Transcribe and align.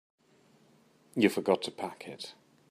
You 1.13 1.29
forgot 1.29 1.61
to 1.61 1.69
pack 1.71 2.07
it. 2.07 2.33